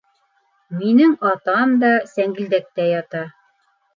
Минең 0.77 1.11
атам 1.33 1.77
да 1.85 1.93
сәңгелдәктә 2.15 2.89
ята... 2.95 3.25